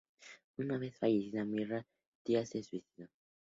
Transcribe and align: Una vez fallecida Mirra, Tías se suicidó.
Una 0.57 0.79
vez 0.79 0.97
fallecida 0.97 1.45
Mirra, 1.45 1.85
Tías 2.23 2.49
se 2.49 2.63
suicidó. 2.63 3.07